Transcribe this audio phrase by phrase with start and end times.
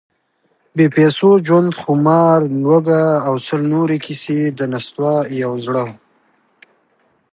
[0.75, 3.03] بې پیسو ژوند، خمار، لوږه…
[3.27, 5.87] او سل نورې کیسې، د نستوه یو زړهٔ: